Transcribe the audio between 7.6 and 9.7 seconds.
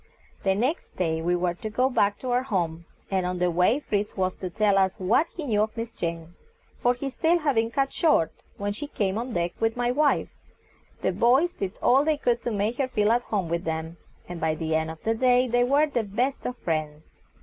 cut short when she came on the deck